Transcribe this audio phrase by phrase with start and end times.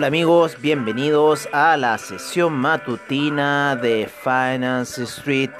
[0.00, 5.50] Hola amigos, bienvenidos a la sesión matutina de Finance Street.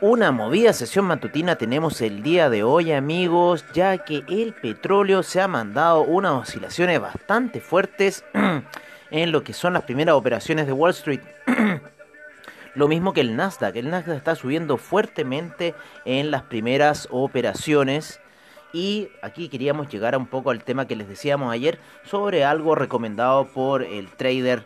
[0.00, 5.42] Una movida sesión matutina tenemos el día de hoy amigos, ya que el petróleo se
[5.42, 8.24] ha mandado unas oscilaciones bastante fuertes
[9.10, 11.20] en lo que son las primeras operaciones de Wall Street.
[12.74, 15.74] Lo mismo que el Nasdaq, el Nasdaq está subiendo fuertemente
[16.06, 18.18] en las primeras operaciones.
[18.72, 22.74] Y aquí queríamos llegar a un poco al tema que les decíamos ayer sobre algo
[22.74, 24.64] recomendado por el trader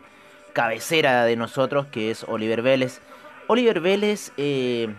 [0.53, 3.01] cabecera de nosotros, que es Oliver Vélez.
[3.47, 4.95] Oliver Vélez eh,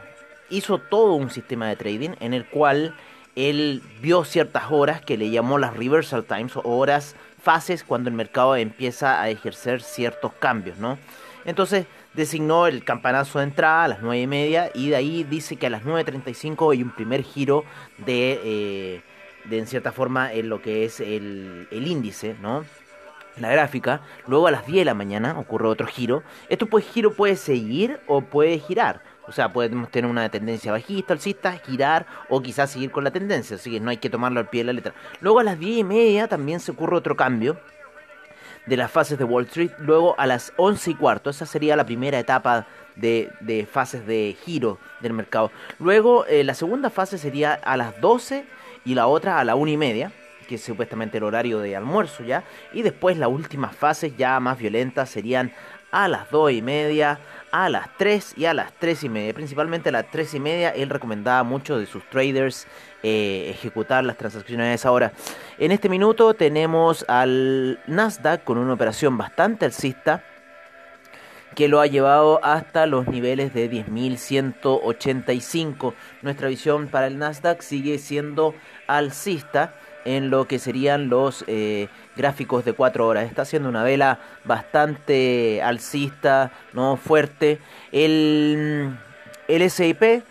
[0.49, 2.95] hizo todo un sistema de trading en el cual
[3.35, 8.15] él vio ciertas horas que le llamó las reversal times, o horas, fases cuando el
[8.15, 10.97] mercado empieza a ejercer ciertos cambios, ¿no?
[11.45, 15.57] Entonces designó el campanazo de entrada a las 9 y media y de ahí dice
[15.57, 17.63] que a las 9.35 hay un primer giro
[17.97, 19.01] de, eh,
[19.45, 22.65] de en cierta forma en lo que es el, el índice, ¿no?
[23.37, 26.23] la gráfica, luego a las 10 de la mañana ocurre otro giro.
[26.49, 29.01] Esto pues giro puede seguir o puede girar.
[29.27, 33.55] O sea, podemos tener una tendencia bajista, alcista, girar o quizás seguir con la tendencia.
[33.55, 34.93] Así que no hay que tomarlo al pie de la letra.
[35.19, 37.57] Luego a las 10 y media también se ocurre otro cambio
[38.65, 39.71] de las fases de Wall Street.
[39.79, 44.35] Luego a las 11 y cuarto, esa sería la primera etapa de, de fases de
[44.43, 45.51] giro del mercado.
[45.79, 48.45] Luego eh, la segunda fase sería a las 12
[48.85, 50.11] y la otra a la 1 y media
[50.45, 52.43] que es supuestamente el horario de almuerzo ya,
[52.73, 55.51] y después las últimas fases ya más violentas serían
[55.95, 57.19] a las 2 y media,
[57.51, 59.33] a las 3 y a las 3 y media.
[59.33, 62.67] Principalmente a las 3 y media, él recomendaba mucho de sus traders
[63.01, 65.13] eh, ejecutar las transacciones a esa hora.
[65.57, 70.21] En este minuto tenemos al Nasdaq con una operación bastante alcista
[71.55, 75.93] que lo ha llevado hasta los niveles de 10.185.
[76.23, 78.53] Nuestra visión para el Nasdaq sigue siendo
[78.87, 83.25] alcista en lo que serían los eh, gráficos de 4 horas.
[83.25, 87.59] Está haciendo una vela bastante alcista, no fuerte.
[87.91, 88.97] El,
[89.47, 90.23] el SIP,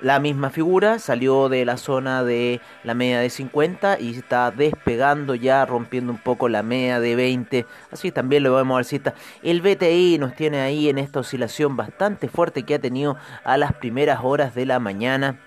[0.00, 5.34] la misma figura, salió de la zona de la media de 50 y está despegando
[5.34, 7.66] ya, rompiendo un poco la media de 20.
[7.92, 9.14] Así también lo vemos alcista.
[9.42, 13.72] El BTI nos tiene ahí en esta oscilación bastante fuerte que ha tenido a las
[13.72, 15.38] primeras horas de la mañana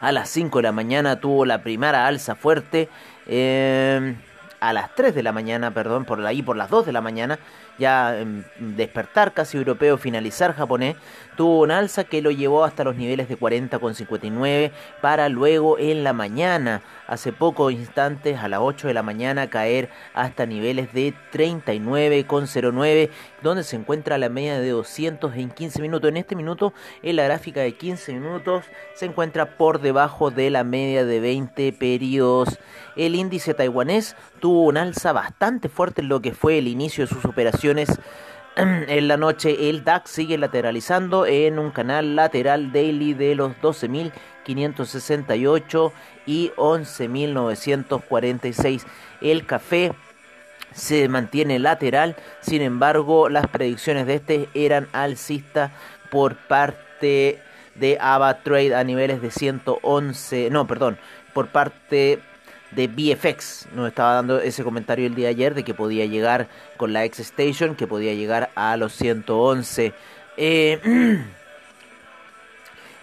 [0.00, 2.88] a las 5 de la mañana tuvo la primera alza fuerte.
[3.26, 4.16] Eh,
[4.60, 7.38] a las 3 de la mañana, perdón, por ahí por las 2 de la mañana,
[7.78, 10.96] ya eh, despertar casi europeo, finalizar japonés,
[11.36, 16.12] tuvo una alza que lo llevó hasta los niveles de 40,59 para luego en la
[16.12, 23.08] mañana, hace pocos instantes, a las 8 de la mañana, caer hasta niveles de 39,09,
[23.42, 26.08] donde se encuentra la media de 200 en 15 minutos.
[26.08, 28.64] En este minuto, en la gráfica de 15 minutos,
[28.94, 32.58] se encuentra por debajo de la media de 20 periodos.
[32.96, 37.14] El índice taiwanés tuvo un alza bastante fuerte en lo que fue el inicio de
[37.14, 37.88] sus operaciones
[38.56, 45.92] en la noche el DAX sigue lateralizando en un canal lateral daily de los 12.568
[46.26, 48.84] y 11.946.
[49.20, 49.92] El café
[50.72, 55.70] se mantiene lateral, sin embargo las predicciones de este eran alcistas
[56.10, 57.40] por parte
[57.74, 60.98] de Ava Trade a niveles de 111, no, perdón,
[61.32, 62.20] por parte
[62.72, 63.68] de BFX.
[63.74, 67.04] Nos estaba dando ese comentario el día de ayer de que podía llegar con la
[67.04, 69.92] X Station, que podía llegar a los 111.
[70.36, 71.20] Eh,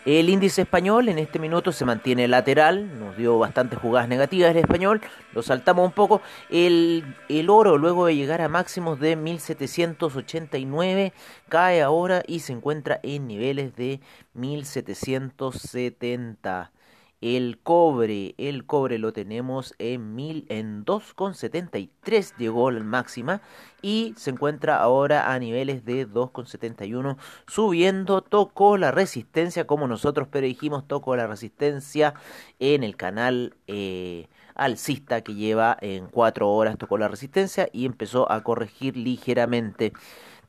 [0.07, 4.57] el índice español en este minuto se mantiene lateral, nos dio bastantes jugadas negativas el
[4.57, 5.01] español,
[5.33, 6.21] lo saltamos un poco.
[6.49, 11.11] El, el oro, luego de llegar a máximos de 1789,
[11.49, 13.99] cae ahora y se encuentra en niveles de
[14.33, 16.71] 1770.
[17.19, 23.41] El cobre, el cobre lo tenemos en mil en 2,73 llegó la máxima
[23.81, 27.17] y se encuentra ahora a niveles de 2,71
[27.47, 32.13] subiendo, tocó la resistencia como nosotros predijimos, tocó la resistencia
[32.59, 38.31] en el canal eh, alcista que lleva en 4 horas, tocó la resistencia y empezó
[38.31, 39.91] a corregir ligeramente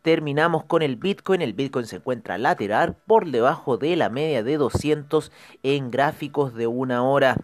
[0.09, 1.43] terminamos con el Bitcoin.
[1.43, 5.31] El Bitcoin se encuentra lateral por debajo de la media de 200
[5.63, 7.37] en gráficos de una hora.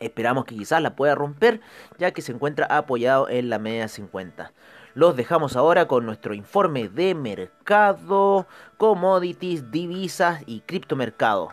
[0.00, 1.60] Esperamos que quizás la pueda romper
[1.96, 4.52] ya que se encuentra apoyado en la media 50.
[4.94, 8.48] Los dejamos ahora con nuestro informe de mercado,
[8.78, 11.50] commodities, divisas y criptomercado.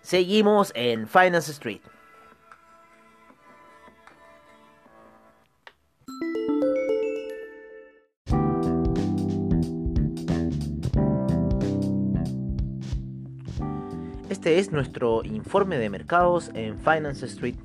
[0.00, 1.82] Seguimos en Finance Street.
[14.46, 17.56] Este es nuestro informe de mercados en Finance Street.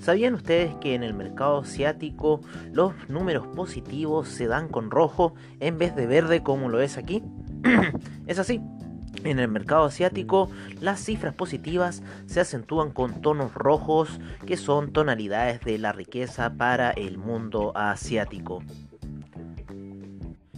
[0.00, 2.40] ¿Sabían ustedes que en el mercado asiático
[2.72, 7.22] los números positivos se dan con rojo en vez de verde como lo es aquí?
[8.26, 8.62] es así.
[9.24, 10.48] En el mercado asiático
[10.80, 16.92] las cifras positivas se acentúan con tonos rojos que son tonalidades de la riqueza para
[16.92, 18.62] el mundo asiático.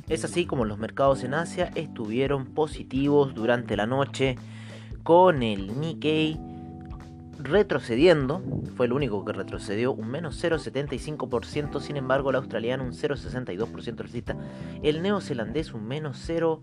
[0.06, 4.36] Es así como los mercados en Asia estuvieron positivos durante la noche
[5.08, 6.38] con el Nikkei
[7.38, 8.42] retrocediendo,
[8.76, 14.36] fue el único que retrocedió, un menos 0,75%, sin embargo el australiano un 0,62% alcista,
[14.82, 16.60] el neozelandés un menos 0.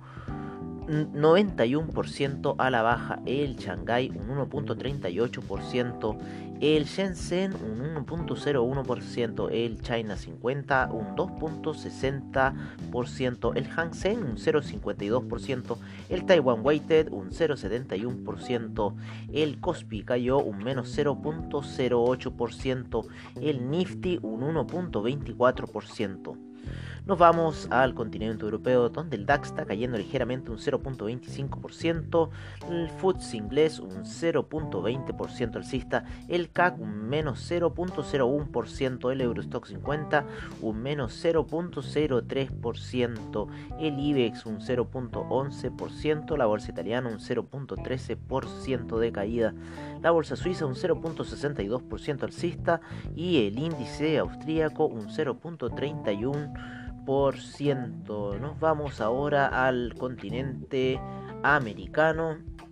[0.87, 6.17] 91% a la baja, el Shanghai un 1.38%,
[6.61, 15.77] el Shenzhen un 1.01%, el China 50 un 2.60%, el Hang Seng un 0.52%,
[16.09, 18.93] el Taiwan Weighted un 0.71%,
[19.33, 23.07] el Kospi cayó un menos 0.08%,
[23.41, 26.37] el Nifty un 1.24%.
[27.05, 32.29] Nos vamos al continente europeo donde el DAX está cayendo ligeramente un 0.25%,
[32.67, 40.25] el FTSE inglés un 0.20% alcista, el CAC un menos 0.01%, el Eurostock 50
[40.61, 43.47] un menos 0.03%,
[43.79, 49.53] el IBEX un 0.11%, la bolsa italiana un 0.13% de caída,
[50.01, 52.81] la bolsa suiza un 0.62% alcista
[53.15, 60.99] y el índice austríaco un 0.31% nos vamos ahora al continente
[61.43, 62.39] americano,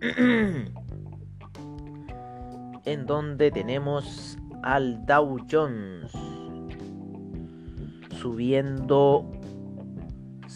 [2.84, 6.10] en donde tenemos al Dow Jones
[8.20, 9.30] subiendo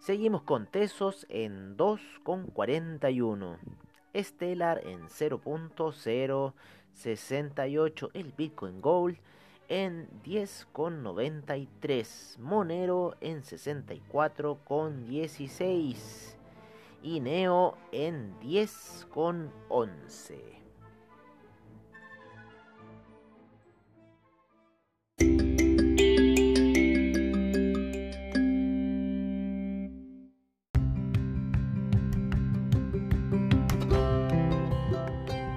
[0.01, 3.57] Seguimos con Tesos en 2,41,
[4.15, 6.53] Stellar en 0.0
[6.95, 9.19] 68 el Bitcoin Gold
[9.69, 16.37] en 10,93 Monero en 64,16
[17.03, 20.64] y Neo en 10,11